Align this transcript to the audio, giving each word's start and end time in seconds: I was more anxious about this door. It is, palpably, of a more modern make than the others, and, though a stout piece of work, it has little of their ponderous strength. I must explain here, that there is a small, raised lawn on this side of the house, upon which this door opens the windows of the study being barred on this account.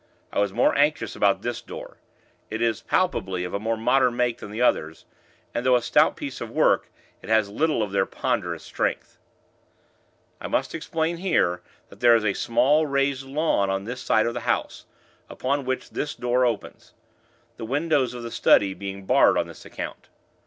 I 0.33 0.39
was 0.39 0.51
more 0.51 0.75
anxious 0.75 1.15
about 1.15 1.43
this 1.43 1.61
door. 1.61 1.97
It 2.49 2.59
is, 2.59 2.81
palpably, 2.81 3.43
of 3.43 3.53
a 3.53 3.59
more 3.59 3.77
modern 3.77 4.15
make 4.15 4.39
than 4.39 4.49
the 4.49 4.59
others, 4.59 5.05
and, 5.53 5.63
though 5.63 5.75
a 5.75 5.81
stout 5.83 6.15
piece 6.15 6.41
of 6.41 6.49
work, 6.49 6.89
it 7.21 7.29
has 7.29 7.49
little 7.51 7.83
of 7.83 7.91
their 7.91 8.07
ponderous 8.07 8.63
strength. 8.63 9.19
I 10.41 10.47
must 10.47 10.73
explain 10.73 11.17
here, 11.17 11.61
that 11.89 11.99
there 11.99 12.15
is 12.15 12.25
a 12.25 12.33
small, 12.33 12.87
raised 12.87 13.27
lawn 13.27 13.69
on 13.69 13.83
this 13.83 14.01
side 14.01 14.25
of 14.25 14.33
the 14.33 14.39
house, 14.39 14.87
upon 15.29 15.65
which 15.65 15.91
this 15.91 16.15
door 16.15 16.47
opens 16.47 16.95
the 17.57 17.65
windows 17.65 18.15
of 18.15 18.23
the 18.23 18.31
study 18.31 18.73
being 18.73 19.05
barred 19.05 19.37
on 19.37 19.45
this 19.45 19.65
account. 19.65 20.09